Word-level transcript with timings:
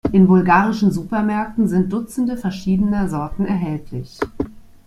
In 0.13 0.25
bulgarischen 0.25 0.89
Supermärkten 0.89 1.67
sind 1.67 1.93
dutzende 1.93 2.35
verschiedener 2.35 3.07
Sorten 3.07 3.45
erhältlich. 3.45 4.17